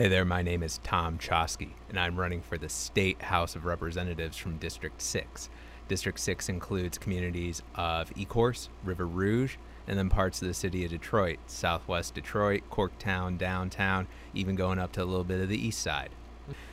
Hey 0.00 0.08
there, 0.08 0.24
my 0.24 0.40
name 0.40 0.62
is 0.62 0.78
Tom 0.78 1.18
Choske, 1.18 1.72
and 1.90 2.00
I'm 2.00 2.18
running 2.18 2.40
for 2.40 2.56
the 2.56 2.70
State 2.70 3.20
House 3.20 3.54
of 3.54 3.66
Representatives 3.66 4.34
from 4.34 4.56
District 4.56 5.02
6. 5.02 5.50
District 5.88 6.18
6 6.18 6.48
includes 6.48 6.96
communities 6.96 7.62
of 7.74 8.08
Ecorse, 8.14 8.70
River 8.82 9.06
Rouge, 9.06 9.56
and 9.86 9.98
then 9.98 10.08
parts 10.08 10.40
of 10.40 10.48
the 10.48 10.54
city 10.54 10.86
of 10.86 10.90
Detroit, 10.90 11.36
southwest 11.44 12.14
Detroit, 12.14 12.62
Corktown, 12.70 13.36
downtown, 13.36 14.08
even 14.32 14.54
going 14.54 14.78
up 14.78 14.90
to 14.92 15.02
a 15.02 15.04
little 15.04 15.22
bit 15.22 15.42
of 15.42 15.50
the 15.50 15.66
east 15.66 15.80
side. 15.80 16.08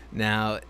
Now, 0.10 0.62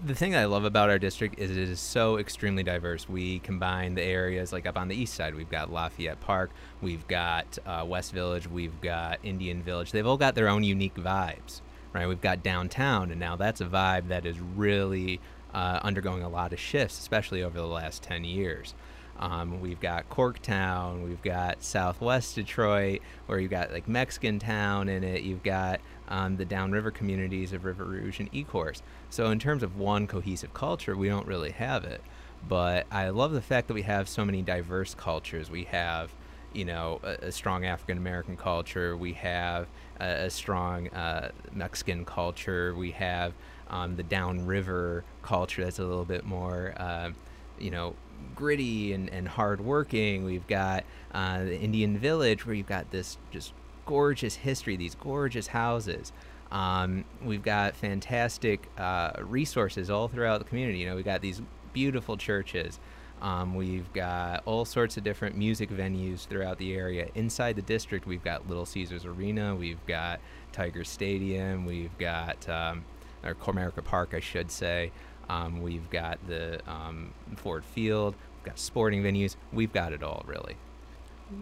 the 0.00 0.14
thing 0.14 0.36
I 0.36 0.44
love 0.44 0.64
about 0.64 0.90
our 0.90 1.00
district 1.00 1.40
is 1.40 1.50
it 1.50 1.56
is 1.56 1.80
so 1.80 2.18
extremely 2.18 2.62
diverse. 2.62 3.08
We 3.08 3.40
combine 3.40 3.96
the 3.96 4.04
areas 4.04 4.52
like 4.52 4.66
up 4.66 4.78
on 4.78 4.86
the 4.86 4.94
east 4.94 5.14
side. 5.14 5.34
We've 5.34 5.50
got 5.50 5.72
Lafayette 5.72 6.20
Park, 6.20 6.52
we've 6.80 7.08
got 7.08 7.58
uh, 7.66 7.84
West 7.84 8.12
Village, 8.12 8.48
we've 8.48 8.80
got 8.80 9.18
Indian 9.24 9.64
Village. 9.64 9.90
They've 9.90 10.06
all 10.06 10.16
got 10.16 10.36
their 10.36 10.48
own 10.48 10.62
unique 10.62 10.94
vibes, 10.94 11.60
right? 11.94 12.06
We've 12.06 12.20
got 12.20 12.42
downtown, 12.42 13.10
and 13.10 13.18
now 13.18 13.36
that's 13.36 13.62
a 13.62 13.66
vibe 13.66 14.08
that 14.08 14.26
is 14.26 14.38
really 14.40 15.20
uh, 15.54 15.80
undergoing 15.82 16.22
a 16.22 16.28
lot 16.28 16.52
of 16.52 16.60
shifts, 16.60 16.98
especially 16.98 17.42
over 17.42 17.56
the 17.56 17.66
last 17.66 18.02
10 18.02 18.24
years. 18.24 18.74
Um, 19.18 19.60
we've 19.60 19.80
got 19.80 20.10
Corktown, 20.10 21.06
we've 21.06 21.22
got 21.22 21.62
Southwest 21.62 22.34
Detroit, 22.34 23.00
where 23.26 23.38
you've 23.38 23.50
got 23.50 23.72
like 23.72 23.86
Mexican 23.86 24.40
Town 24.40 24.88
in 24.88 25.04
it. 25.04 25.22
You've 25.22 25.44
got 25.44 25.80
um, 26.08 26.36
the 26.36 26.44
downriver 26.44 26.90
communities 26.90 27.52
of 27.52 27.64
River 27.64 27.84
Rouge 27.84 28.18
and 28.18 28.30
Ecorse. 28.32 28.82
So 29.10 29.30
in 29.30 29.38
terms 29.38 29.62
of 29.62 29.78
one 29.78 30.08
cohesive 30.08 30.52
culture, 30.52 30.96
we 30.96 31.08
don't 31.08 31.28
really 31.28 31.52
have 31.52 31.84
it. 31.84 32.02
But 32.48 32.86
I 32.90 33.08
love 33.10 33.32
the 33.32 33.40
fact 33.40 33.68
that 33.68 33.74
we 33.74 33.82
have 33.82 34.08
so 34.08 34.24
many 34.24 34.42
diverse 34.42 34.94
cultures. 34.94 35.50
We 35.50 35.64
have, 35.64 36.12
you 36.54 36.64
know, 36.64 37.00
a, 37.02 37.26
a 37.26 37.32
strong 37.32 37.64
African 37.64 37.98
American 37.98 38.36
culture. 38.36 38.96
We 38.96 39.12
have 39.14 39.66
a, 40.00 40.26
a 40.26 40.30
strong 40.30 40.88
uh, 40.88 41.30
Mexican 41.52 42.04
culture. 42.04 42.74
We 42.74 42.92
have 42.92 43.32
um, 43.68 43.96
the 43.96 44.02
downriver 44.02 45.04
culture 45.22 45.64
that's 45.64 45.78
a 45.78 45.84
little 45.84 46.04
bit 46.04 46.24
more, 46.24 46.74
uh, 46.76 47.10
you 47.58 47.70
know, 47.70 47.94
gritty 48.34 48.92
and, 48.92 49.10
and 49.10 49.28
hardworking. 49.28 50.24
We've 50.24 50.46
got 50.46 50.84
uh, 51.12 51.44
the 51.44 51.58
Indian 51.58 51.98
Village 51.98 52.46
where 52.46 52.54
you've 52.54 52.66
got 52.66 52.90
this 52.90 53.18
just 53.30 53.52
gorgeous 53.86 54.36
history, 54.36 54.76
these 54.76 54.94
gorgeous 54.94 55.48
houses. 55.48 56.12
Um, 56.50 57.04
we've 57.22 57.42
got 57.42 57.74
fantastic 57.74 58.68
uh, 58.78 59.12
resources 59.20 59.90
all 59.90 60.08
throughout 60.08 60.38
the 60.38 60.44
community. 60.44 60.78
You 60.78 60.86
know, 60.86 60.96
we've 60.96 61.04
got 61.04 61.20
these 61.20 61.42
beautiful 61.72 62.16
churches. 62.16 62.78
Um, 63.24 63.54
we've 63.54 63.90
got 63.94 64.42
all 64.44 64.66
sorts 64.66 64.98
of 64.98 65.02
different 65.02 65.34
music 65.34 65.70
venues 65.70 66.26
throughout 66.26 66.58
the 66.58 66.74
area. 66.74 67.08
Inside 67.14 67.56
the 67.56 67.62
district, 67.62 68.06
we've 68.06 68.22
got 68.22 68.46
Little 68.50 68.66
Caesars 68.66 69.06
Arena, 69.06 69.56
we've 69.56 69.84
got 69.86 70.20
Tiger 70.52 70.84
Stadium, 70.84 71.64
we've 71.64 71.96
got 71.96 72.46
um, 72.50 72.84
or 73.24 73.34
Comerica 73.34 73.82
Park, 73.82 74.12
I 74.12 74.20
should 74.20 74.50
say. 74.50 74.92
Um, 75.30 75.62
we've 75.62 75.88
got 75.88 76.18
the 76.28 76.60
um, 76.70 77.14
Ford 77.36 77.64
Field, 77.64 78.14
we've 78.14 78.44
got 78.44 78.58
sporting 78.58 79.02
venues, 79.02 79.36
we've 79.54 79.72
got 79.72 79.94
it 79.94 80.02
all 80.02 80.22
really. 80.26 80.56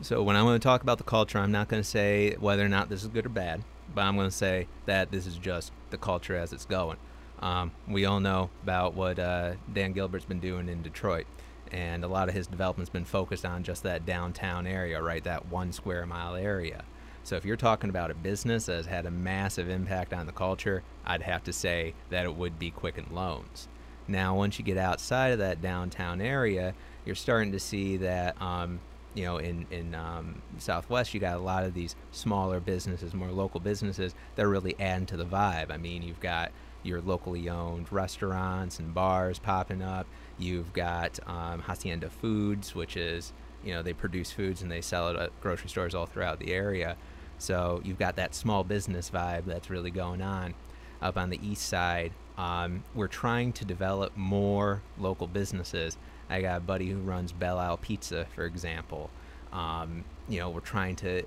So 0.03 0.23
when 0.23 0.37
I'm 0.37 0.45
going 0.45 0.61
to 0.61 0.65
talk 0.65 0.83
about 0.83 0.99
the 0.99 1.05
culture, 1.05 1.41
I'm 1.41 1.51
not 1.51 1.67
going 1.67 1.83
to 1.83 1.89
say 1.89 2.37
whether 2.39 2.65
or 2.65 2.69
not 2.69 2.91
this 2.91 3.03
is 3.03 3.09
good 3.09 3.27
or 3.27 3.31
bad, 3.31 3.65
but 3.93 4.03
I'm 4.03 4.15
going 4.15 4.31
to 4.31 4.37
say 4.37 4.69
that 4.87 5.11
this 5.11 5.27
is 5.27 5.37
just 5.37 5.73
the 5.91 5.99
culture 5.99 6.37
as 6.37 6.53
it's 6.53 6.65
going. 6.65 6.99
Um, 7.41 7.73
we 7.89 8.05
all 8.05 8.21
know 8.21 8.51
about 8.63 8.95
what 8.95 9.19
uh, 9.19 9.55
Dan 9.73 9.93
Gilbert's 9.93 10.25
been 10.25 10.39
doing 10.39 10.69
in 10.69 10.81
Detroit, 10.83 11.27
and 11.73 12.05
a 12.05 12.09
lot 12.09 12.29
of 12.29 12.35
his 12.35 12.47
development's 12.47 12.91
been 12.91 13.05
focused 13.05 13.45
on 13.47 13.63
just 13.65 13.83
that 13.83 14.05
downtown 14.05 14.67
area, 14.67 15.03
right? 15.03 15.25
That 15.25 15.47
one 15.47 15.73
square 15.73 16.07
mile 16.07 16.37
area. 16.37 16.85
So 17.25 17.37
if 17.37 17.45
you're 17.45 17.57
talking 17.57 17.89
about 17.89 18.11
a 18.11 18.15
business 18.15 18.67
that 18.67 18.77
has 18.77 18.87
had 18.87 19.07
a 19.07 19.11
massive 19.11 19.69
impact 19.69 20.13
on 20.13 20.27
the 20.27 20.33
culture, 20.33 20.83
I'd 21.05 21.23
have 21.23 21.45
to 21.45 21.53
say 21.53 21.95
that 22.11 22.25
it 22.25 22.35
would 22.35 22.59
be 22.59 22.71
Quicken 22.71 23.07
Loans. 23.11 23.69
Now, 24.09 24.35
once 24.35 24.59
you 24.59 24.65
get 24.65 24.77
outside 24.77 25.33
of 25.33 25.39
that 25.39 25.63
downtown 25.63 26.21
area, 26.21 26.75
you're 27.05 27.15
starting 27.15 27.53
to 27.53 27.61
see 27.61 27.97
that, 27.99 28.41
um, 28.43 28.81
you 29.15 29.25
know, 29.25 29.39
in 29.39 29.67
in 29.71 29.95
um, 29.95 30.43
Southwest, 30.59 31.15
you 31.15 31.21
got 31.21 31.37
a 31.37 31.43
lot 31.43 31.65
of 31.65 31.75
these 31.75 31.95
smaller 32.11 32.59
businesses, 32.59 33.15
more 33.15 33.31
local 33.31 33.61
businesses 33.61 34.15
that 34.35 34.45
are 34.45 34.49
really 34.49 34.75
adding 34.81 35.07
to 35.07 35.17
the 35.17 35.25
vibe. 35.25 35.71
I 35.71 35.77
mean, 35.77 36.03
you've 36.03 36.21
got 36.21 36.51
your 36.83 37.01
locally 37.01 37.49
owned 37.49 37.93
restaurants 37.93 38.81
and 38.81 38.93
bars 38.93 39.39
popping 39.39 39.83
up. 39.83 40.07
You've 40.43 40.73
got 40.73 41.21
um, 41.29 41.61
Hacienda 41.61 42.11
Foods, 42.11 42.75
which 42.75 42.97
is 42.97 43.33
you 43.65 43.73
know 43.73 43.83
they 43.83 43.93
produce 43.93 44.33
foods 44.33 44.61
and 44.61 44.71
they 44.71 44.81
sell 44.81 45.09
it 45.09 45.17
at 45.17 45.41
grocery 45.41 45.71
stores 45.71 45.95
all 45.95 46.07
throughout 46.07 46.41
the 46.41 46.53
area. 46.53 46.97
So 47.39 47.81
you've 47.85 47.99
got 47.99 48.17
that 48.17 48.35
small 48.35 48.65
business 48.65 49.11
vibe 49.11 49.45
that's 49.47 49.71
really 49.71 49.91
going 49.91 50.21
on 50.21 50.55
up 51.01 51.17
on 51.17 51.31
the 51.31 51.39
east 51.47 51.67
side. 51.67 52.13
Um, 52.37 52.83
we're 52.95 53.09
trying 53.09 53.53
to 53.55 53.65
develop 53.65 54.17
more 54.17 54.83
local 54.99 55.27
businesses. 55.27 55.97
I 56.29 56.41
got 56.41 56.59
a 56.59 56.61
buddy 56.61 56.91
who 56.91 56.99
runs 56.99 57.33
Belle 57.33 57.59
Isle 57.59 57.77
Pizza, 57.77 58.27
for 58.35 58.45
example. 58.47 59.11
Um, 59.53 60.05
you 60.29 60.39
know, 60.41 60.51
we're 60.51 60.61
trying 60.61 60.97
to 60.97 61.25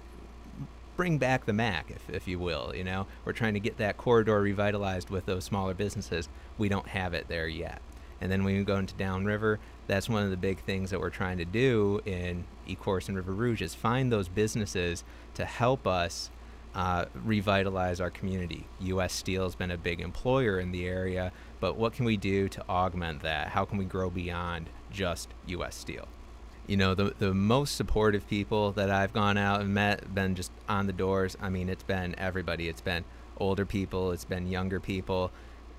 bring 0.96 1.18
back 1.18 1.46
the 1.46 1.54
Mack, 1.54 1.92
if, 1.92 2.10
if 2.10 2.28
you 2.28 2.40
will. 2.40 2.74
You 2.76 2.84
know, 2.84 3.08
we're 3.24 3.34
trying 3.34 3.54
to 3.54 3.60
get 3.60 3.78
that 3.78 3.98
corridor 3.98 4.42
revitalized 4.42 5.10
with 5.10 5.26
those 5.26 5.44
smaller 5.44 5.74
businesses. 5.74 6.30
We 6.58 6.70
don't 6.70 6.88
have 6.88 7.14
it 7.14 7.28
there 7.28 7.48
yet. 7.48 7.82
And 8.22 8.32
then 8.32 8.44
when 8.44 8.56
you 8.56 8.64
go 8.64 8.78
into 8.78 8.94
downriver, 8.96 9.60
that's 9.88 10.10
one 10.10 10.24
of 10.24 10.32
the 10.32 10.38
big 10.38 10.60
things 10.60 10.90
that 10.92 11.00
we're 11.00 11.10
trying 11.10 11.38
to 11.38 11.46
do 11.46 12.02
in 12.06 12.46
Ecorse 12.68 13.08
and 13.08 13.18
River 13.18 13.34
Rouge 13.34 13.62
is 13.62 13.76
find 13.76 14.12
those 14.12 14.28
businesses 14.28 15.04
to 15.36 15.46
help 15.46 15.86
us 15.86 16.32
uh, 16.74 17.06
revitalize 17.14 18.02
our 18.02 18.10
community. 18.10 18.66
U.S. 18.82 19.14
Steel 19.14 19.44
has 19.44 19.56
been 19.56 19.72
a 19.72 19.78
big 19.78 20.02
employer 20.02 20.60
in 20.60 20.72
the 20.72 20.86
area, 20.86 21.32
but 21.60 21.78
what 21.78 21.94
can 21.94 22.06
we 22.06 22.18
do 22.18 22.50
to 22.50 22.68
augment 22.68 23.22
that? 23.22 23.50
How 23.50 23.64
can 23.64 23.78
we 23.78 23.86
grow 23.86 24.10
beyond 24.10 24.70
just 24.92 25.30
U.S. 25.48 25.76
Steel? 25.76 26.08
You 26.68 26.78
know, 26.78 26.96
the 26.96 27.14
the 27.18 27.34
most 27.34 27.76
supportive 27.76 28.28
people 28.28 28.72
that 28.72 28.90
I've 28.90 29.14
gone 29.14 29.38
out 29.38 29.62
and 29.62 29.74
met 29.74 30.14
been 30.14 30.36
just 30.36 30.52
on 30.68 30.88
the 30.88 30.94
doors. 30.94 31.38
I 31.40 31.50
mean, 31.50 31.70
it's 31.70 31.84
been 31.84 32.16
everybody. 32.18 32.68
It's 32.68 32.82
been 32.82 33.06
older 33.38 33.66
people. 33.66 34.12
It's 34.12 34.26
been 34.26 34.48
younger 34.48 34.80
people. 34.80 35.32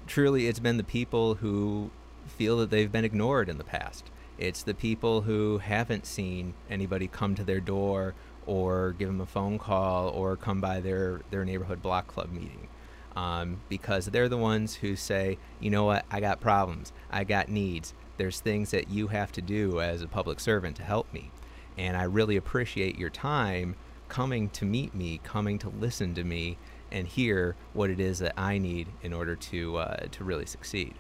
Truly, 0.07 0.47
it's 0.47 0.61
been 0.61 0.77
the 0.77 0.85
people 0.85 1.35
who 1.35 1.91
feel 2.29 2.59
that 2.59 2.71
they've 2.71 2.91
been 2.91 3.05
ignored 3.05 3.49
in 3.49 3.59
the 3.59 3.65
past. 3.65 4.11
It's 4.39 4.63
the 4.63 4.75
people 4.75 5.23
who 5.23 5.59
haven't 5.59 6.07
seen 6.07 6.55
anybody 6.69 7.09
come 7.09 7.35
to 7.37 7.45
their 7.45 7.61
door 7.61 8.15
or 8.47 8.95
give 8.99 9.09
them 9.09 9.21
a 9.21 9.27
phone 9.27 9.59
call 9.59 10.09
or 10.11 10.37
come 10.37 10.61
by 10.61 10.81
their, 10.81 11.21
their 11.31 11.45
neighborhood 11.45 11.83
block 11.83 12.07
club 12.07 12.31
meeting. 12.31 12.69
Um, 13.17 13.61
because 13.71 14.07
they're 14.07 14.29
the 14.29 14.37
ones 14.37 14.75
who 14.75 14.95
say, 14.95 15.39
you 15.59 15.71
know 15.71 15.85
what, 15.85 16.05
I 16.11 16.21
got 16.21 16.41
problems, 16.41 16.93
I 17.11 17.25
got 17.25 17.49
needs. 17.49 17.95
There's 18.19 18.41
things 18.41 18.71
that 18.73 18.91
you 18.91 19.09
have 19.09 19.33
to 19.33 19.43
do 19.43 19.81
as 19.81 20.03
a 20.03 20.07
public 20.07 20.39
servant 20.39 20.77
to 20.77 20.83
help 20.83 21.11
me. 21.15 21.31
And 21.79 21.97
I 21.97 22.03
really 22.05 22.37
appreciate 22.37 22.99
your 22.99 23.11
time 23.11 23.75
coming 24.09 24.51
to 24.51 24.65
meet 24.67 24.95
me, 24.95 25.21
coming 25.25 25.59
to 25.61 25.71
listen 25.71 26.15
to 26.15 26.25
me, 26.25 26.59
and 26.93 27.07
hear 27.09 27.57
what 27.73 27.91
it 27.91 28.01
is 28.01 28.19
that 28.21 28.35
I 28.37 28.59
need 28.59 28.89
in 29.03 29.13
order 29.13 29.35
to, 29.35 29.77
uh, 29.77 29.97
to 30.13 30.25
really 30.25 30.47
succeed. 30.47 30.95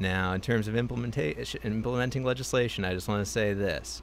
Now, 0.00 0.32
in 0.32 0.40
terms 0.40 0.68
of 0.68 0.76
implementation, 0.76 1.60
implementing 1.64 2.22
legislation, 2.22 2.84
I 2.84 2.94
just 2.94 3.08
want 3.08 3.24
to 3.24 3.30
say 3.30 3.52
this. 3.52 4.00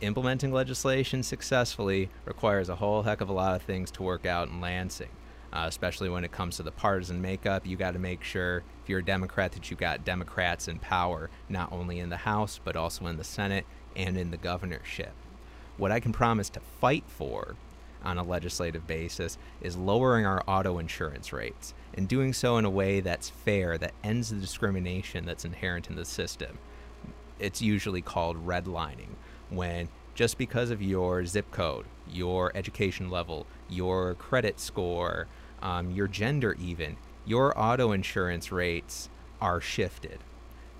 Implementing 0.00 0.52
legislation 0.52 1.22
successfully 1.22 2.10
requires 2.24 2.68
a 2.68 2.76
whole 2.76 3.02
heck 3.02 3.20
of 3.20 3.28
a 3.28 3.32
lot 3.32 3.54
of 3.54 3.62
things 3.62 3.92
to 3.92 4.02
work 4.02 4.26
out 4.26 4.48
in 4.48 4.60
Lansing, 4.60 5.10
uh, 5.52 5.64
especially 5.68 6.08
when 6.08 6.24
it 6.24 6.32
comes 6.32 6.56
to 6.56 6.64
the 6.64 6.72
partisan 6.72 7.22
makeup. 7.22 7.64
You 7.64 7.76
got 7.76 7.92
to 7.92 8.00
make 8.00 8.24
sure, 8.24 8.64
if 8.82 8.88
you're 8.88 8.98
a 8.98 9.04
Democrat, 9.04 9.52
that 9.52 9.70
you've 9.70 9.78
got 9.78 10.04
Democrats 10.04 10.66
in 10.66 10.80
power, 10.80 11.30
not 11.48 11.72
only 11.72 12.00
in 12.00 12.10
the 12.10 12.16
House, 12.16 12.58
but 12.62 12.74
also 12.74 13.06
in 13.06 13.16
the 13.16 13.24
Senate 13.24 13.66
and 13.94 14.16
in 14.16 14.32
the 14.32 14.36
governorship. 14.36 15.14
What 15.76 15.92
I 15.92 16.00
can 16.00 16.12
promise 16.12 16.50
to 16.50 16.60
fight 16.80 17.04
for 17.06 17.54
on 18.06 18.18
a 18.18 18.22
legislative 18.22 18.86
basis 18.86 19.36
is 19.60 19.76
lowering 19.76 20.24
our 20.24 20.42
auto 20.46 20.78
insurance 20.78 21.32
rates 21.32 21.74
and 21.92 22.08
doing 22.08 22.32
so 22.32 22.56
in 22.56 22.64
a 22.64 22.70
way 22.70 23.00
that's 23.00 23.28
fair, 23.28 23.76
that 23.76 23.92
ends 24.04 24.30
the 24.30 24.36
discrimination 24.36 25.26
that's 25.26 25.44
inherent 25.44 25.90
in 25.90 25.96
the 25.96 26.04
system. 26.04 26.58
It's 27.38 27.60
usually 27.60 28.02
called 28.02 28.46
redlining, 28.46 29.16
when 29.50 29.88
just 30.14 30.38
because 30.38 30.70
of 30.70 30.80
your 30.80 31.26
zip 31.26 31.50
code, 31.50 31.84
your 32.10 32.52
education 32.54 33.10
level, 33.10 33.46
your 33.68 34.14
credit 34.14 34.60
score, 34.60 35.26
um, 35.60 35.90
your 35.90 36.08
gender, 36.08 36.56
even, 36.60 36.96
your 37.26 37.58
auto 37.58 37.92
insurance 37.92 38.52
rates 38.52 39.08
are 39.40 39.60
shifted. 39.60 40.20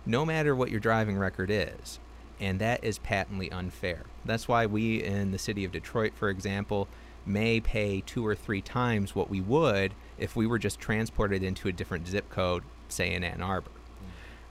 No 0.07 0.25
matter 0.25 0.55
what 0.55 0.71
your 0.71 0.81
driving 0.81 1.19
record 1.19 1.51
is. 1.51 1.99
And 2.39 2.61
that 2.61 2.85
is 2.85 2.99
patently 2.99 3.51
unfair. 3.51 4.05
That's 4.25 4.47
why 4.47 4.67
we 4.67 5.03
in 5.03 5.33
the 5.33 5.39
city 5.39 5.65
of 5.65 5.73
Detroit, 5.73 6.13
for 6.15 6.29
example, 6.29 6.87
may 7.27 7.61
pay 7.61 8.01
two 8.01 8.25
or 8.27 8.35
three 8.35 8.63
times 8.63 9.15
what 9.15 9.29
we 9.29 9.41
would 9.41 9.95
if 10.19 10.37
we 10.37 10.47
were 10.47 10.59
just 10.59 10.79
transported 10.79 11.43
into 11.43 11.69
a 11.69 11.73
different 11.73 12.07
zip 12.07 12.31
code, 12.31 12.63
say 12.89 13.13
in 13.13 13.25
Ann 13.25 13.43
Arbor. 13.43 13.71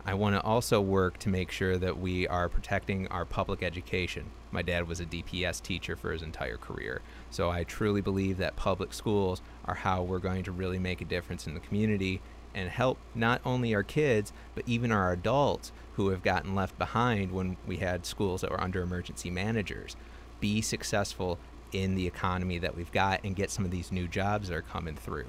I 0.07 0.13
want 0.13 0.35
to 0.35 0.41
also 0.41 0.81
work 0.81 1.17
to 1.19 1.29
make 1.29 1.49
sure 1.49 1.77
that 1.77 1.97
we 1.97 2.27
are 2.27 2.47
protecting 2.47 3.07
our 3.07 3.25
public 3.25 3.63
education. 3.63 4.25
My 4.51 4.61
dad 4.61 4.87
was 4.87 4.99
a 4.99 5.05
DPS 5.05 5.61
teacher 5.63 5.95
for 5.95 6.11
his 6.11 6.21
entire 6.21 6.57
career, 6.57 7.01
so 7.31 7.49
I 7.49 7.63
truly 7.63 8.01
believe 8.01 8.37
that 8.37 8.55
public 8.55 8.93
schools 8.93 9.41
are 9.65 9.73
how 9.73 10.03
we're 10.03 10.19
going 10.19 10.43
to 10.43 10.51
really 10.51 10.77
make 10.77 11.01
a 11.01 11.05
difference 11.05 11.47
in 11.47 11.55
the 11.55 11.59
community 11.59 12.21
and 12.53 12.69
help 12.69 12.99
not 13.15 13.41
only 13.43 13.73
our 13.73 13.83
kids, 13.83 14.31
but 14.53 14.63
even 14.67 14.91
our 14.91 15.11
adults 15.11 15.71
who 15.95 16.09
have 16.09 16.21
gotten 16.21 16.53
left 16.53 16.77
behind 16.77 17.31
when 17.31 17.57
we 17.65 17.77
had 17.77 18.05
schools 18.05 18.41
that 18.41 18.51
were 18.51 18.61
under 18.61 18.83
emergency 18.83 19.31
managers 19.31 19.95
be 20.39 20.61
successful 20.61 21.39
in 21.75 21.95
the 21.95 22.07
economy 22.07 22.57
that 22.59 22.75
we've 22.75 22.91
got 22.91 23.21
and 23.23 23.35
get 23.35 23.51
some 23.51 23.65
of 23.65 23.71
these 23.71 23.91
new 23.91 24.07
jobs 24.07 24.47
that 24.47 24.55
are 24.55 24.61
coming 24.61 24.95
through. 24.95 25.27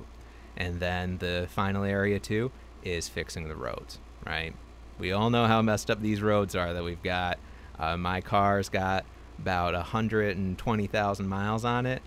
And 0.56 0.78
then 0.78 1.18
the 1.18 1.48
final 1.50 1.82
area, 1.82 2.20
too, 2.20 2.52
is 2.84 3.08
fixing 3.08 3.48
the 3.48 3.56
roads, 3.56 3.98
right? 4.24 4.54
We 4.98 5.12
all 5.12 5.28
know 5.28 5.46
how 5.46 5.60
messed 5.60 5.90
up 5.90 6.00
these 6.00 6.22
roads 6.22 6.54
are 6.54 6.72
that 6.72 6.84
we've 6.84 7.02
got. 7.02 7.38
Uh, 7.78 7.96
my 7.96 8.20
car's 8.20 8.68
got 8.68 9.04
about 9.38 9.74
120,000 9.74 11.28
miles 11.28 11.64
on 11.64 11.84
it. 11.84 12.00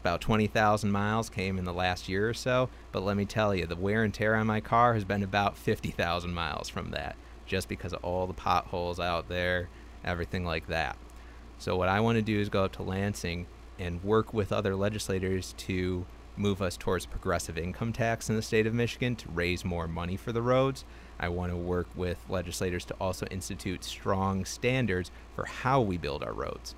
About 0.00 0.20
20,000 0.20 0.90
miles 0.90 1.28
came 1.28 1.58
in 1.58 1.64
the 1.64 1.72
last 1.72 2.08
year 2.08 2.28
or 2.28 2.34
so. 2.34 2.70
But 2.92 3.02
let 3.02 3.16
me 3.16 3.24
tell 3.24 3.54
you, 3.54 3.66
the 3.66 3.76
wear 3.76 4.04
and 4.04 4.14
tear 4.14 4.36
on 4.36 4.46
my 4.46 4.60
car 4.60 4.94
has 4.94 5.04
been 5.04 5.22
about 5.22 5.56
50,000 5.56 6.32
miles 6.32 6.68
from 6.68 6.92
that, 6.92 7.16
just 7.46 7.68
because 7.68 7.92
of 7.92 8.02
all 8.04 8.26
the 8.26 8.32
potholes 8.32 8.98
out 8.98 9.28
there, 9.28 9.68
everything 10.04 10.44
like 10.44 10.68
that. 10.68 10.96
So, 11.58 11.76
what 11.76 11.88
I 11.88 12.00
want 12.00 12.16
to 12.16 12.22
do 12.22 12.40
is 12.40 12.48
go 12.48 12.64
up 12.64 12.72
to 12.72 12.82
Lansing 12.82 13.46
and 13.78 14.02
work 14.04 14.32
with 14.32 14.52
other 14.52 14.76
legislators 14.76 15.54
to 15.58 16.06
move 16.36 16.62
us 16.62 16.76
towards 16.76 17.06
progressive 17.06 17.58
income 17.58 17.92
tax 17.92 18.30
in 18.30 18.36
the 18.36 18.42
state 18.42 18.66
of 18.66 18.74
Michigan 18.74 19.14
to 19.16 19.28
raise 19.30 19.64
more 19.64 19.86
money 19.86 20.16
for 20.16 20.32
the 20.32 20.42
roads. 20.42 20.84
I 21.20 21.28
want 21.28 21.52
to 21.52 21.56
work 21.56 21.88
with 21.94 22.18
legislators 22.28 22.84
to 22.86 22.94
also 22.94 23.26
institute 23.26 23.84
strong 23.84 24.44
standards 24.44 25.10
for 25.36 25.44
how 25.44 25.80
we 25.80 25.98
build 25.98 26.22
our 26.22 26.32
roads. 26.32 26.74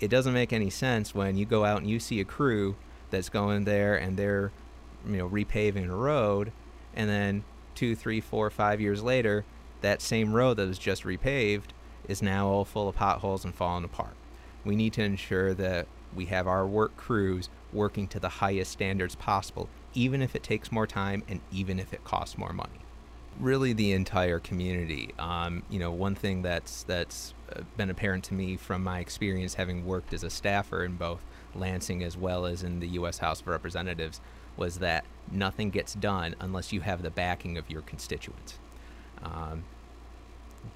It 0.00 0.08
doesn't 0.08 0.34
make 0.34 0.52
any 0.52 0.70
sense 0.70 1.14
when 1.14 1.36
you 1.36 1.46
go 1.46 1.64
out 1.64 1.80
and 1.80 1.88
you 1.88 1.98
see 1.98 2.20
a 2.20 2.24
crew 2.24 2.76
that's 3.10 3.28
going 3.28 3.64
there 3.64 3.96
and 3.96 4.16
they're, 4.16 4.52
you 5.06 5.16
know, 5.16 5.28
repaving 5.28 5.88
a 5.88 5.94
road, 5.94 6.52
and 6.94 7.08
then 7.08 7.44
two, 7.74 7.96
three, 7.96 8.20
four, 8.20 8.50
five 8.50 8.80
years 8.80 9.02
later, 9.02 9.44
that 9.80 10.02
same 10.02 10.32
road 10.32 10.56
that 10.56 10.68
was 10.68 10.78
just 10.78 11.04
repaved 11.04 11.70
is 12.08 12.22
now 12.22 12.46
all 12.46 12.64
full 12.64 12.88
of 12.88 12.96
potholes 12.96 13.44
and 13.44 13.54
falling 13.54 13.84
apart. 13.84 14.14
We 14.64 14.76
need 14.76 14.92
to 14.94 15.02
ensure 15.02 15.54
that 15.54 15.86
we 16.14 16.26
have 16.26 16.46
our 16.46 16.66
work 16.66 16.96
crews 16.96 17.48
working 17.72 18.08
to 18.08 18.20
the 18.20 18.28
highest 18.28 18.72
standards 18.72 19.14
possible, 19.14 19.68
even 19.94 20.22
if 20.22 20.34
it 20.34 20.42
takes 20.42 20.70
more 20.70 20.86
time 20.86 21.22
and 21.28 21.40
even 21.52 21.78
if 21.78 21.92
it 21.92 22.04
costs 22.04 22.38
more 22.38 22.52
money. 22.52 22.80
Really, 23.40 23.72
the 23.72 23.92
entire 23.92 24.38
community. 24.38 25.12
Um, 25.18 25.64
you 25.68 25.80
know, 25.80 25.90
one 25.90 26.14
thing 26.14 26.42
that's 26.42 26.84
that's 26.84 27.34
uh, 27.52 27.62
been 27.76 27.90
apparent 27.90 28.22
to 28.24 28.34
me 28.34 28.56
from 28.56 28.84
my 28.84 29.00
experience 29.00 29.54
having 29.54 29.84
worked 29.84 30.14
as 30.14 30.22
a 30.22 30.30
staffer 30.30 30.84
in 30.84 30.96
both 30.96 31.20
Lansing 31.56 32.02
as 32.02 32.16
well 32.16 32.46
as 32.46 32.62
in 32.62 32.80
the 32.80 32.88
U.S. 32.88 33.18
House 33.18 33.40
of 33.40 33.46
Representatives 33.46 34.20
was 34.56 34.78
that 34.78 35.04
nothing 35.30 35.70
gets 35.70 35.94
done 35.94 36.34
unless 36.40 36.72
you 36.72 36.80
have 36.80 37.02
the 37.02 37.10
backing 37.10 37.56
of 37.56 37.70
your 37.70 37.82
constituents. 37.82 38.58
Um, 39.22 39.64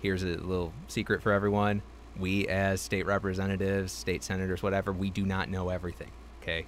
here's 0.00 0.22
a 0.22 0.26
little 0.26 0.72
secret 0.86 1.22
for 1.22 1.32
everyone 1.32 1.82
we 2.16 2.46
as 2.48 2.80
state 2.80 3.06
representatives, 3.06 3.92
state 3.92 4.22
senators, 4.22 4.62
whatever, 4.62 4.92
we 4.92 5.10
do 5.10 5.24
not 5.24 5.48
know 5.48 5.68
everything. 5.68 6.10
Okay. 6.42 6.66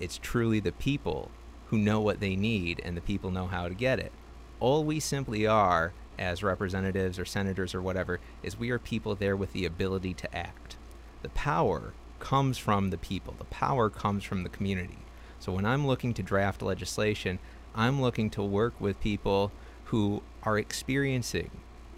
It's 0.00 0.18
truly 0.18 0.60
the 0.60 0.72
people 0.72 1.30
who 1.66 1.78
know 1.78 2.00
what 2.00 2.20
they 2.20 2.36
need 2.36 2.80
and 2.84 2.96
the 2.96 3.00
people 3.00 3.30
know 3.30 3.46
how 3.46 3.68
to 3.68 3.74
get 3.74 3.98
it. 3.98 4.12
All 4.60 4.84
we 4.84 5.00
simply 5.00 5.46
are 5.46 5.92
as 6.18 6.42
representatives 6.42 7.18
or 7.18 7.24
senators 7.24 7.74
or 7.74 7.82
whatever 7.82 8.20
is 8.42 8.58
we 8.58 8.70
are 8.70 8.78
people 8.78 9.14
there 9.14 9.36
with 9.36 9.52
the 9.52 9.64
ability 9.64 10.14
to 10.14 10.36
act. 10.36 10.76
The 11.22 11.28
power 11.30 11.92
comes 12.20 12.58
from 12.58 12.90
the 12.90 12.98
people, 12.98 13.34
the 13.38 13.44
power 13.44 13.90
comes 13.90 14.24
from 14.24 14.42
the 14.42 14.48
community. 14.48 14.98
So 15.38 15.52
when 15.52 15.66
I'm 15.66 15.86
looking 15.86 16.14
to 16.14 16.22
draft 16.22 16.62
legislation, 16.62 17.38
I'm 17.74 18.00
looking 18.00 18.30
to 18.30 18.42
work 18.42 18.80
with 18.80 19.00
people 19.00 19.52
who 19.86 20.22
are 20.42 20.58
experiencing 20.58 21.50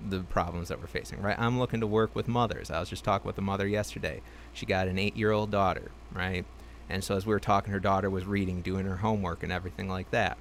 the 0.08 0.20
problems 0.20 0.68
that 0.68 0.80
we're 0.80 0.86
facing, 0.86 1.22
right? 1.22 1.38
I'm 1.38 1.58
looking 1.58 1.80
to 1.80 1.86
work 1.86 2.14
with 2.14 2.28
mothers. 2.28 2.70
I 2.70 2.80
was 2.80 2.88
just 2.88 3.04
talking 3.04 3.26
with 3.26 3.38
a 3.38 3.42
mother 3.42 3.66
yesterday. 3.66 4.22
She 4.52 4.66
got 4.66 4.88
an 4.88 4.98
eight 4.98 5.16
year 5.16 5.32
old 5.32 5.50
daughter, 5.50 5.90
right? 6.12 6.44
And 6.88 7.02
so 7.02 7.16
as 7.16 7.26
we 7.26 7.32
were 7.32 7.40
talking, 7.40 7.72
her 7.72 7.80
daughter 7.80 8.08
was 8.08 8.26
reading, 8.26 8.62
doing 8.62 8.86
her 8.86 8.96
homework, 8.96 9.42
and 9.42 9.52
everything 9.52 9.88
like 9.88 10.10
that. 10.10 10.38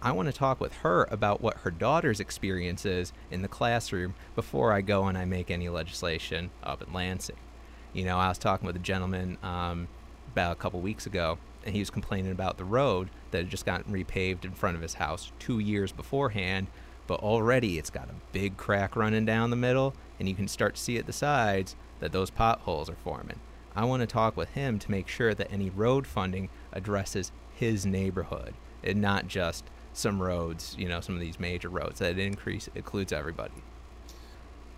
I 0.00 0.12
want 0.12 0.26
to 0.26 0.32
talk 0.32 0.60
with 0.60 0.74
her 0.78 1.08
about 1.10 1.40
what 1.40 1.58
her 1.58 1.70
daughter's 1.70 2.20
experience 2.20 2.84
is 2.84 3.12
in 3.30 3.42
the 3.42 3.48
classroom 3.48 4.14
before 4.36 4.72
I 4.72 4.80
go 4.80 5.06
and 5.06 5.18
I 5.18 5.24
make 5.24 5.50
any 5.50 5.68
legislation 5.68 6.50
up 6.62 6.82
in 6.82 6.92
Lansing. 6.92 7.36
You 7.92 8.04
know, 8.04 8.16
I 8.18 8.28
was 8.28 8.38
talking 8.38 8.66
with 8.66 8.76
a 8.76 8.80
gentleman 8.80 9.38
um, 9.42 9.88
about 10.32 10.52
a 10.52 10.56
couple 10.56 10.80
weeks 10.80 11.06
ago, 11.06 11.38
and 11.64 11.74
he 11.74 11.80
was 11.80 11.90
complaining 11.90 12.30
about 12.30 12.58
the 12.58 12.64
road 12.64 13.10
that 13.32 13.38
had 13.38 13.50
just 13.50 13.66
gotten 13.66 13.92
repaved 13.92 14.44
in 14.44 14.52
front 14.52 14.76
of 14.76 14.82
his 14.82 14.94
house 14.94 15.32
two 15.40 15.58
years 15.58 15.90
beforehand 15.90 16.68
but 17.08 17.18
already 17.18 17.78
it's 17.78 17.90
got 17.90 18.08
a 18.08 18.14
big 18.32 18.56
crack 18.56 18.94
running 18.94 19.24
down 19.24 19.50
the 19.50 19.56
middle, 19.56 19.94
and 20.20 20.28
you 20.28 20.36
can 20.36 20.46
start 20.46 20.76
to 20.76 20.80
see 20.80 20.98
at 20.98 21.06
the 21.06 21.12
sides 21.12 21.74
that 21.98 22.12
those 22.12 22.30
potholes 22.30 22.88
are 22.88 22.96
forming. 23.02 23.40
I 23.74 23.84
want 23.84 24.02
to 24.02 24.06
talk 24.06 24.36
with 24.36 24.50
him 24.50 24.78
to 24.78 24.90
make 24.90 25.08
sure 25.08 25.34
that 25.34 25.52
any 25.52 25.70
road 25.70 26.06
funding 26.06 26.48
addresses 26.72 27.32
his 27.54 27.84
neighborhood 27.84 28.54
and 28.84 29.00
not 29.00 29.26
just 29.26 29.64
some 29.92 30.22
roads, 30.22 30.76
you 30.78 30.88
know, 30.88 31.00
some 31.00 31.14
of 31.14 31.20
these 31.20 31.40
major 31.40 31.68
roads, 31.68 31.98
that 31.98 32.18
increase 32.18 32.68
includes 32.74 33.12
everybody. 33.12 33.62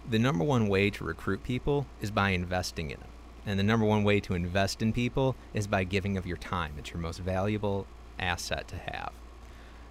The 0.09 0.19
number 0.19 0.45
one 0.45 0.69
way 0.69 0.89
to 0.91 1.05
recruit 1.05 1.45
people 1.45 1.87
is 2.01 2.11
by 2.11 2.31
investing 2.31 2.91
in 2.91 3.01
them. 3.01 3.09
And 3.45 3.59
the 3.59 3.65
number 3.65 3.87
one 3.87 4.05
way 4.05 4.21
to 4.21 4.35
invest 4.35 4.83
in 4.83 4.93
people 4.93 5.35
is 5.53 5.67
by 5.67 5.85
giving 5.85 6.17
of 6.17 6.27
your 6.27 6.37
time. 6.37 6.75
It's 6.79 6.91
your 6.91 7.01
most 7.01 7.19
valuable 7.19 7.87
asset 8.19 8.69
to 8.69 8.77
have. 8.77 9.13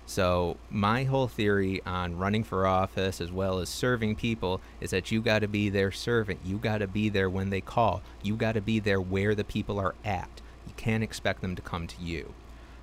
So, 0.10 0.58
my 0.72 1.04
whole 1.04 1.28
theory 1.28 1.84
on 1.86 2.18
running 2.18 2.44
for 2.44 2.66
office 2.66 3.22
as 3.22 3.32
well 3.32 3.60
as 3.60 3.70
serving 3.70 4.16
people 4.16 4.60
is 4.82 4.90
that 4.90 5.12
you 5.12 5.22
got 5.22 5.40
to 5.40 5.48
be 5.48 5.70
their 5.70 5.92
servant. 5.92 6.40
You 6.44 6.58
got 6.58 6.80
to 6.80 6.88
be 6.88 7.10
there 7.10 7.30
when 7.30 7.52
they 7.52 7.62
call. 7.62 8.02
You 8.24 8.36
got 8.36 8.54
to 8.54 8.62
be 8.62 8.80
there 8.80 9.00
where 9.00 9.36
the 9.36 9.44
people 9.44 9.80
are 9.80 9.94
at. 10.04 10.42
You 10.66 10.74
can't 10.76 11.04
expect 11.04 11.42
them 11.42 11.56
to 11.56 11.62
come 11.62 11.86
to 11.86 12.02
you. 12.02 12.34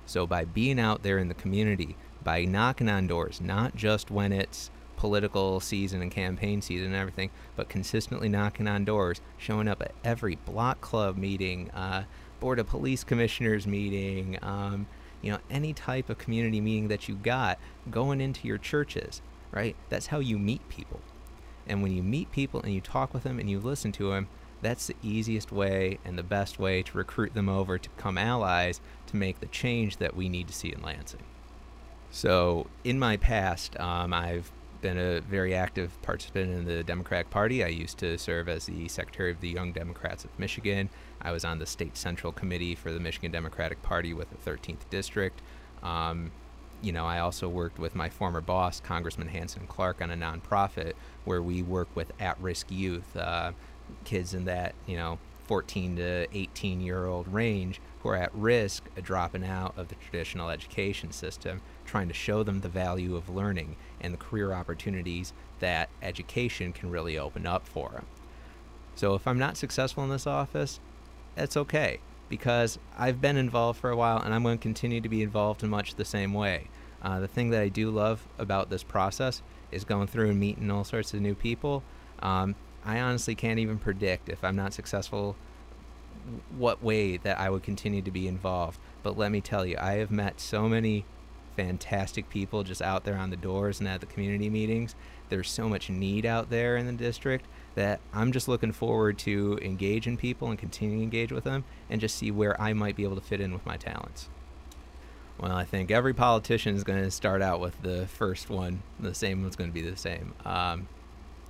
So, 0.05 0.25
by 0.25 0.45
being 0.45 0.79
out 0.79 1.03
there 1.03 1.17
in 1.17 1.27
the 1.27 1.33
community, 1.33 1.97
by 2.23 2.45
knocking 2.45 2.87
on 2.87 3.07
doors, 3.07 3.41
not 3.41 3.75
just 3.75 4.09
when 4.09 4.31
it's 4.31 4.71
political 4.95 5.59
season 5.59 6.01
and 6.01 6.09
campaign 6.09 6.61
season 6.61 6.87
and 6.87 6.95
everything, 6.95 7.31
but 7.57 7.67
consistently 7.67 8.29
knocking 8.29 8.69
on 8.69 8.85
doors, 8.85 9.19
showing 9.37 9.67
up 9.67 9.81
at 9.81 9.91
every 10.01 10.35
block 10.35 10.79
club 10.79 11.17
meeting, 11.17 11.71
uh, 11.71 12.05
board 12.39 12.57
of 12.57 12.67
police 12.67 13.03
commissioners 13.03 13.67
meeting, 13.67 14.39
um, 14.41 14.87
you 15.27 15.33
know, 15.33 15.39
any 15.49 15.73
type 15.73 16.09
of 16.09 16.17
community 16.17 16.61
meeting 16.61 16.87
that 16.87 17.09
you 17.09 17.15
got 17.15 17.59
going 17.91 18.21
into 18.21 18.47
your 18.47 18.57
churches, 18.57 19.21
right? 19.51 19.75
That's 19.89 20.07
how 20.07 20.19
you 20.19 20.39
meet 20.39 20.69
people. 20.69 21.01
And 21.67 21.83
when 21.83 21.91
you 21.91 22.01
meet 22.01 22.31
people 22.31 22.61
and 22.61 22.73
you 22.73 22.79
talk 22.79 23.13
with 23.13 23.23
them 23.23 23.37
and 23.37 23.49
you 23.49 23.59
listen 23.59 23.91
to 23.91 24.11
them, 24.11 24.29
that's 24.61 24.87
the 24.87 24.95
easiest 25.03 25.51
way 25.51 25.99
and 26.05 26.17
the 26.17 26.23
best 26.23 26.59
way 26.59 26.81
to 26.81 26.97
recruit 26.97 27.33
them 27.33 27.49
over 27.49 27.77
to 27.77 27.89
become 27.89 28.17
allies 28.17 28.79
to 29.07 29.17
make 29.17 29.41
the 29.41 29.47
change 29.47 29.97
that 29.97 30.15
we 30.15 30.29
need 30.29 30.47
to 30.47 30.53
see 30.53 30.71
in 30.71 30.81
Lansing. 30.81 31.23
So, 32.09 32.67
in 32.85 32.97
my 32.97 33.17
past, 33.17 33.77
um, 33.81 34.13
I've 34.13 34.49
been 34.81 34.97
a 34.97 35.21
very 35.21 35.53
active 35.53 36.01
participant 36.01 36.51
in 36.51 36.65
the 36.65 36.83
Democratic 36.83 37.29
Party. 37.29 37.63
I 37.63 37.67
used 37.67 37.97
to 37.99 38.17
serve 38.17 38.49
as 38.49 38.65
the 38.65 38.87
secretary 38.87 39.31
of 39.31 39.41
the 39.41 39.49
Young 39.49 39.71
Democrats 39.71 40.25
of 40.25 40.37
Michigan. 40.39 40.89
I 41.21 41.31
was 41.31 41.43
on 41.45 41.59
the 41.59 41.65
state 41.65 41.97
central 41.97 42.31
committee 42.31 42.75
for 42.75 42.91
the 42.91 42.99
Michigan 42.99 43.31
Democratic 43.31 43.81
Party 43.81 44.13
with 44.13 44.29
the 44.29 44.49
13th 44.49 44.89
district. 44.89 45.41
Um, 45.83 46.31
you 46.81 46.91
know, 46.91 47.05
I 47.05 47.19
also 47.19 47.49
worked 47.49 47.79
with 47.79 47.95
my 47.95 48.09
former 48.09 48.41
boss, 48.41 48.79
Congressman 48.79 49.29
Hansen 49.29 49.67
Clarke, 49.67 50.01
on 50.01 50.11
a 50.11 50.15
nonprofit 50.15 50.93
where 51.25 51.41
we 51.41 51.63
work 51.63 51.87
with 51.95 52.11
at-risk 52.19 52.67
youth, 52.69 53.17
uh, 53.17 53.51
kids 54.03 54.33
in 54.33 54.45
that 54.45 54.75
you 54.85 54.97
know 54.97 55.17
14 55.47 55.95
to 55.95 56.27
18 56.33 56.81
year 56.81 57.05
old 57.05 57.27
range 57.27 57.79
who 58.01 58.09
are 58.09 58.15
at 58.15 58.33
risk 58.35 58.83
of 58.95 59.03
dropping 59.03 59.45
out 59.45 59.73
of 59.77 59.87
the 59.87 59.95
traditional 59.95 60.49
education 60.49 61.11
system, 61.11 61.61
trying 61.87 62.07
to 62.07 62.13
show 62.13 62.43
them 62.43 62.61
the 62.61 62.69
value 62.69 63.15
of 63.15 63.29
learning 63.29 63.75
and 63.99 64.13
the 64.13 64.17
career 64.17 64.53
opportunities 64.53 65.33
that 65.59 65.89
education 66.01 66.71
can 66.73 66.91
really 66.91 67.17
open 67.17 67.47
up 67.47 67.67
for 67.67 67.89
them. 67.89 68.05
So 68.95 69.13
if 69.15 69.27
I'm 69.27 69.39
not 69.39 69.57
successful 69.57 70.03
in 70.03 70.09
this 70.09 70.27
office, 70.27 70.79
that's 71.35 71.57
okay 71.57 71.99
because 72.29 72.77
I've 72.97 73.21
been 73.21 73.37
involved 73.37 73.79
for 73.79 73.89
a 73.89 73.95
while 73.95 74.19
and 74.19 74.33
I'm 74.33 74.43
going 74.43 74.57
to 74.57 74.61
continue 74.61 75.01
to 75.01 75.09
be 75.09 75.21
involved 75.21 75.63
in 75.63 75.69
much 75.69 75.95
the 75.95 76.05
same 76.05 76.33
way. 76.33 76.67
Uh, 77.01 77.19
the 77.19 77.27
thing 77.27 77.51
that 77.51 77.61
I 77.61 77.69
do 77.69 77.89
love 77.89 78.27
about 78.37 78.69
this 78.69 78.83
process 78.83 79.41
is 79.71 79.83
going 79.83 80.07
through 80.07 80.29
and 80.29 80.39
meeting 80.39 80.69
all 80.71 80.83
sorts 80.83 81.13
of 81.13 81.21
new 81.21 81.35
people. 81.35 81.83
Um, 82.19 82.55
I 82.83 82.99
honestly 82.99 83.35
can't 83.35 83.59
even 83.59 83.77
predict 83.77 84.29
if 84.29 84.43
I'm 84.43 84.55
not 84.55 84.73
successful 84.73 85.35
what 86.57 86.83
way 86.83 87.17
that 87.17 87.39
I 87.39 87.49
would 87.49 87.63
continue 87.63 88.01
to 88.01 88.11
be 88.11 88.27
involved. 88.27 88.79
But 89.03 89.17
let 89.17 89.31
me 89.31 89.41
tell 89.41 89.65
you, 89.65 89.77
I 89.79 89.93
have 89.93 90.11
met 90.11 90.39
so 90.39 90.67
many 90.67 91.05
fantastic 91.57 92.29
people 92.29 92.63
just 92.63 92.81
out 92.81 93.03
there 93.03 93.17
on 93.17 93.31
the 93.31 93.35
doors 93.35 93.79
and 93.79 93.89
at 93.89 93.99
the 93.99 94.05
community 94.05 94.49
meetings. 94.49 94.95
There's 95.27 95.49
so 95.49 95.67
much 95.67 95.89
need 95.89 96.25
out 96.25 96.49
there 96.49 96.77
in 96.77 96.85
the 96.85 96.93
district 96.93 97.45
that 97.75 97.99
I'm 98.13 98.31
just 98.31 98.47
looking 98.47 98.71
forward 98.71 99.17
to 99.19 99.59
engaging 99.61 100.15
people 100.15 100.49
and 100.49 100.57
continuing 100.57 100.99
to 100.99 101.03
engage 101.03 101.31
with 101.31 101.43
them 101.43 101.65
and 101.89 101.99
just 101.99 102.15
see 102.15 102.31
where 102.31 102.59
I 102.61 102.71
might 102.73 102.95
be 102.95 103.03
able 103.03 103.15
to 103.15 103.21
fit 103.21 103.41
in 103.41 103.51
with 103.51 103.65
my 103.65 103.75
talents. 103.75 104.29
Well, 105.39 105.51
I 105.51 105.65
think 105.65 105.91
every 105.91 106.13
politician 106.13 106.75
is 106.75 106.83
going 106.83 107.03
to 107.03 107.11
start 107.11 107.41
out 107.41 107.59
with 107.59 107.81
the 107.81 108.07
first 108.07 108.49
one. 108.49 108.81
The 108.99 109.13
same 109.13 109.41
one's 109.41 109.55
going 109.55 109.69
to 109.69 109.73
be 109.73 109.87
the 109.87 109.97
same 109.97 110.33
um, 110.45 110.87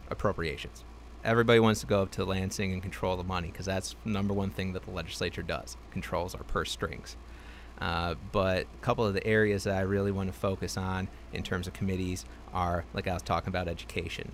appropriations. 0.10 0.84
Everybody 1.24 1.60
wants 1.60 1.82
to 1.82 1.88
go 1.88 2.02
up 2.02 2.12
to 2.12 2.26
Lansing 2.26 2.74
and 2.74 2.82
control 2.82 3.18
the 3.18 3.24
money 3.24 3.50
because 3.50 3.66
that's 3.66 3.96
number 4.06 4.34
one 4.34 4.50
thing 4.50 4.74
that 4.74 4.84
the 4.84 4.92
legislature 4.92 5.42
does 5.42 5.78
controls 5.92 6.36
our 6.36 6.44
purse 6.44 6.72
strings. 6.72 7.16
Uh, 7.80 8.16
but 8.32 8.62
a 8.64 8.82
couple 8.82 9.06
of 9.06 9.14
the 9.14 9.26
areas 9.26 9.64
that 9.66 9.76
I 9.76 9.82
really 9.82 10.12
want 10.12 10.32
to 10.32 10.38
focus 10.38 10.78
on 10.78 11.08
in 11.34 11.44
terms 11.44 11.68
of 11.68 11.74
committees 11.74 12.26
are, 12.54 12.86
like 12.94 13.08
I 13.08 13.14
was 13.14 13.22
talking 13.22 13.50
about, 13.50 13.68
education. 13.68 14.32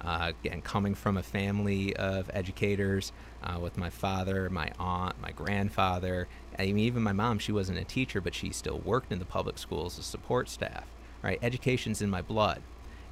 Uh, 0.00 0.32
again, 0.40 0.62
coming 0.62 0.94
from 0.94 1.16
a 1.16 1.22
family 1.22 1.94
of 1.96 2.30
educators 2.32 3.12
uh, 3.42 3.58
with 3.58 3.76
my 3.76 3.90
father, 3.90 4.48
my 4.50 4.70
aunt, 4.78 5.20
my 5.20 5.32
grandfather, 5.32 6.28
even 6.58 7.02
my 7.02 7.12
mom, 7.12 7.38
she 7.38 7.52
wasn't 7.52 7.78
a 7.78 7.84
teacher, 7.84 8.20
but 8.20 8.34
she 8.34 8.50
still 8.50 8.78
worked 8.78 9.10
in 9.10 9.18
the 9.18 9.24
public 9.24 9.58
schools 9.58 9.98
as 9.98 10.04
support 10.04 10.48
staff. 10.48 10.84
Right? 11.22 11.38
Education's 11.42 12.00
in 12.00 12.08
my 12.08 12.22
blood. 12.22 12.62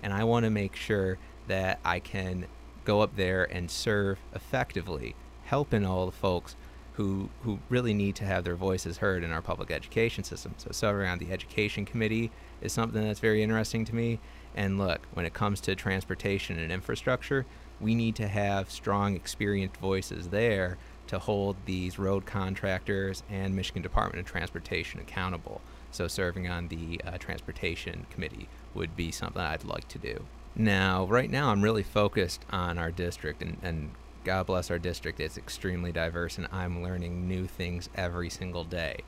And 0.02 0.12
I 0.12 0.24
want 0.24 0.44
to 0.44 0.50
make 0.50 0.76
sure 0.76 1.18
that 1.48 1.80
I 1.84 1.98
can 1.98 2.46
go 2.84 3.00
up 3.00 3.16
there 3.16 3.44
and 3.44 3.70
serve 3.70 4.18
effectively, 4.34 5.16
helping 5.44 5.84
all 5.84 6.06
the 6.06 6.12
folks 6.12 6.54
who 6.94 7.28
who 7.42 7.58
really 7.68 7.94
need 7.94 8.16
to 8.16 8.24
have 8.24 8.44
their 8.44 8.56
voices 8.56 8.98
heard 8.98 9.24
in 9.24 9.32
our 9.32 9.42
public 9.42 9.70
education 9.70 10.24
system. 10.24 10.54
So 10.58 10.70
serving 10.72 11.08
on 11.08 11.18
the 11.18 11.32
education 11.32 11.84
committee 11.84 12.30
is 12.60 12.72
something 12.72 13.02
that's 13.02 13.20
very 13.20 13.42
interesting 13.42 13.84
to 13.86 13.94
me. 13.94 14.20
And 14.54 14.78
look, 14.78 15.00
when 15.12 15.26
it 15.26 15.34
comes 15.34 15.60
to 15.62 15.74
transportation 15.74 16.58
and 16.58 16.70
infrastructure, 16.70 17.44
we 17.80 17.94
need 17.94 18.14
to 18.16 18.28
have 18.28 18.70
strong, 18.70 19.16
experienced 19.16 19.76
voices 19.78 20.28
there 20.28 20.78
to 21.08 21.18
hold 21.18 21.56
these 21.66 21.98
road 21.98 22.24
contractors 22.24 23.22
and 23.28 23.54
Michigan 23.54 23.82
Department 23.82 24.24
of 24.24 24.30
Transportation 24.30 25.00
accountable. 25.00 25.60
So, 25.90 26.08
serving 26.08 26.48
on 26.48 26.68
the 26.68 27.00
uh, 27.04 27.18
transportation 27.18 28.06
committee 28.10 28.48
would 28.74 28.96
be 28.96 29.10
something 29.12 29.42
I'd 29.42 29.64
like 29.64 29.86
to 29.88 29.98
do. 29.98 30.24
Now, 30.56 31.04
right 31.04 31.30
now, 31.30 31.50
I'm 31.50 31.62
really 31.62 31.82
focused 31.82 32.44
on 32.50 32.78
our 32.78 32.90
district, 32.90 33.42
and, 33.42 33.58
and 33.62 33.90
God 34.24 34.46
bless 34.46 34.70
our 34.70 34.78
district. 34.78 35.20
It's 35.20 35.38
extremely 35.38 35.92
diverse, 35.92 36.38
and 36.38 36.48
I'm 36.50 36.82
learning 36.82 37.28
new 37.28 37.46
things 37.46 37.90
every 37.94 38.30
single 38.30 38.64
day. 38.64 39.00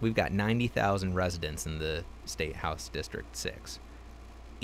We've 0.00 0.14
got 0.14 0.32
90,000 0.32 1.14
residents 1.14 1.66
in 1.66 1.78
the 1.78 2.04
State 2.26 2.56
House 2.56 2.88
District 2.88 3.34
6 3.34 3.78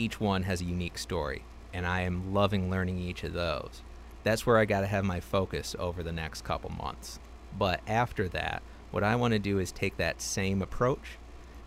each 0.01 0.21
one 0.21 0.45
has 0.45 0.61
a 0.61 0.65
unique 0.65 0.99
story, 0.99 1.43
and 1.73 1.87
I 1.87 2.03
am 2.03 2.33
loving 2.33 2.71
learning 2.71 2.99
each 2.99 3.23
of 3.23 3.33
those. 3.33 3.83
That's 4.25 4.47
where 4.47 4.59
I 4.59 4.65
got 4.65 4.81
to 4.81 4.87
have 4.87 5.05
my 5.05 5.21
focus 5.21 5.77
over 5.79 6.03
the 6.03 6.13
next 6.13 6.43
couple 6.43 6.71
months. 6.71 7.19
But 7.57 7.81
after 7.87 8.29
that, 8.29 8.63
what 8.91 9.05
I 9.05 9.17
want 9.17 9.33
to 9.33 9.39
do 9.39 9.59
is 9.59 9.73
take 9.73 9.97
that 9.97 10.23
same 10.23 10.63
approach 10.63 11.19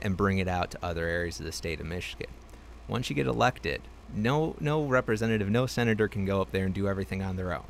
and 0.02 0.18
bring 0.18 0.38
it 0.38 0.48
out 0.48 0.72
to 0.72 0.86
other 0.86 1.08
areas 1.08 1.40
of 1.40 1.46
the 1.46 1.52
state 1.52 1.80
of 1.80 1.86
Michigan. 1.86 2.30
Once 2.88 3.10
you 3.10 3.16
get 3.16 3.28
elected, 3.28 3.82
no 4.14 4.56
no 4.60 4.84
representative, 4.84 5.50
no 5.50 5.66
senator 5.66 6.08
can 6.08 6.26
go 6.26 6.42
up 6.42 6.52
there 6.52 6.66
and 6.66 6.74
do 6.74 6.88
everything 6.88 7.22
on 7.22 7.38
their 7.38 7.54
own. 7.54 7.64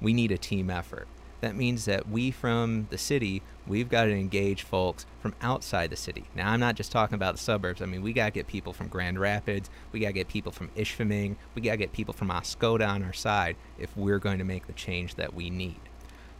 We 0.00 0.12
need 0.12 0.32
a 0.32 0.38
team 0.38 0.70
effort 0.70 1.08
that 1.40 1.54
means 1.54 1.84
that 1.84 2.08
we 2.08 2.30
from 2.30 2.88
the 2.90 2.98
city, 2.98 3.42
we've 3.66 3.88
got 3.88 4.04
to 4.04 4.12
engage 4.12 4.62
folks 4.62 5.06
from 5.20 5.34
outside 5.40 5.90
the 5.90 5.96
city. 5.96 6.24
Now, 6.34 6.50
I'm 6.50 6.60
not 6.60 6.74
just 6.74 6.90
talking 6.90 7.14
about 7.14 7.36
the 7.36 7.40
suburbs. 7.40 7.80
I 7.80 7.86
mean, 7.86 8.02
we 8.02 8.12
got 8.12 8.26
to 8.26 8.30
get 8.32 8.46
people 8.46 8.72
from 8.72 8.88
Grand 8.88 9.18
Rapids, 9.18 9.70
we 9.92 10.00
got 10.00 10.08
to 10.08 10.12
get 10.14 10.28
people 10.28 10.52
from 10.52 10.68
Ishpeming, 10.76 11.36
we 11.54 11.62
got 11.62 11.72
to 11.72 11.76
get 11.76 11.92
people 11.92 12.14
from 12.14 12.28
Oscoda 12.28 12.88
on 12.88 13.04
our 13.04 13.12
side 13.12 13.56
if 13.78 13.96
we're 13.96 14.18
going 14.18 14.38
to 14.38 14.44
make 14.44 14.66
the 14.66 14.72
change 14.72 15.14
that 15.14 15.34
we 15.34 15.50
need. 15.50 15.80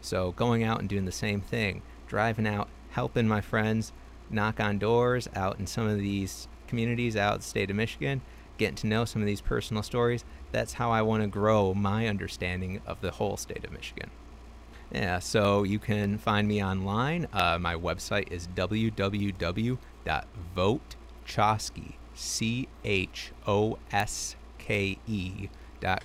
So, 0.01 0.31
going 0.33 0.63
out 0.63 0.79
and 0.79 0.89
doing 0.89 1.05
the 1.05 1.11
same 1.11 1.41
thing, 1.41 1.81
driving 2.07 2.47
out, 2.47 2.67
helping 2.91 3.27
my 3.27 3.41
friends 3.41 3.93
knock 4.29 4.59
on 4.59 4.79
doors 4.79 5.27
out 5.35 5.59
in 5.59 5.67
some 5.67 5.87
of 5.87 5.97
these 5.97 6.47
communities 6.67 7.15
out 7.15 7.35
in 7.35 7.39
the 7.39 7.45
state 7.45 7.69
of 7.69 7.75
Michigan, 7.75 8.21
getting 8.59 8.75
to 8.75 8.87
know 8.87 9.05
some 9.05 9.23
of 9.23 9.25
these 9.25 9.41
personal 9.41 9.81
stories, 9.81 10.23
that's 10.51 10.73
how 10.73 10.91
I 10.91 11.01
want 11.01 11.23
to 11.23 11.27
grow 11.27 11.73
my 11.73 12.07
understanding 12.07 12.81
of 12.85 13.01
the 13.01 13.11
whole 13.11 13.37
state 13.37 13.65
of 13.65 13.71
Michigan. 13.71 14.11
Yeah, 14.91 15.19
so 15.19 15.63
you 15.63 15.79
can 15.79 16.17
find 16.17 16.47
me 16.47 16.63
online. 16.63 17.27
Uh, 17.33 17.57
my 17.59 17.75
website 17.75 18.31
is 18.31 18.47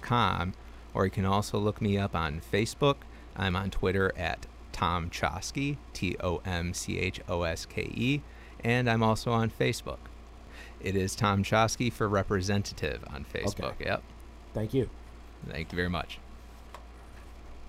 com, 0.00 0.54
or 0.92 1.04
you 1.04 1.10
can 1.10 1.24
also 1.24 1.58
look 1.58 1.80
me 1.82 1.98
up 1.98 2.14
on 2.14 2.40
Facebook. 2.52 2.96
I'm 3.36 3.56
on 3.56 3.70
Twitter 3.70 4.12
at 4.16 4.46
Tom 4.72 5.10
Choske, 5.10 5.76
T 5.92 6.16
O 6.20 6.40
M 6.44 6.74
C 6.74 6.98
H 6.98 7.20
O 7.28 7.42
S 7.42 7.66
K 7.66 7.90
E, 7.94 8.20
and 8.62 8.88
I'm 8.88 9.02
also 9.02 9.32
on 9.32 9.50
Facebook. 9.50 9.98
It 10.80 10.96
is 10.96 11.14
Tom 11.14 11.42
Choske 11.42 11.92
for 11.92 12.08
Representative 12.08 13.04
on 13.12 13.24
Facebook. 13.24 13.72
Okay. 13.72 13.86
Yep. 13.86 14.02
Thank 14.52 14.74
you. 14.74 14.90
Thank 15.48 15.72
you 15.72 15.76
very 15.76 15.88
much. 15.88 16.18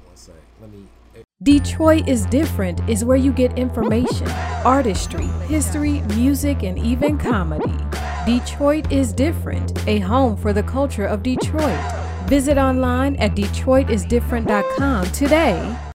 One 0.05 0.15
sec. 0.15 0.35
Let 0.61 0.71
me. 0.71 0.85
Eh. 1.15 1.21
Detroit 1.43 2.07
is 2.07 2.25
Different 2.27 2.87
is 2.89 3.03
where 3.03 3.17
you 3.17 3.31
get 3.31 3.57
information, 3.57 4.29
artistry, 4.63 5.27
history, 5.47 6.01
music, 6.15 6.63
and 6.63 6.77
even 6.77 7.17
comedy. 7.17 7.77
Detroit 8.25 8.91
is 8.91 9.13
Different, 9.13 9.85
a 9.87 9.99
home 9.99 10.37
for 10.37 10.53
the 10.53 10.63
culture 10.63 11.05
of 11.05 11.23
Detroit. 11.23 11.79
Visit 12.27 12.57
online 12.57 13.15
at 13.17 13.35
DetroitisDifferent.com 13.35 15.05
today 15.11 15.77